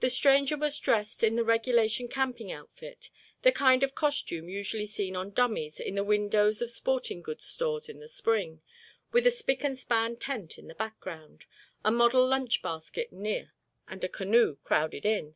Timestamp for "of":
3.82-3.94, 6.62-6.70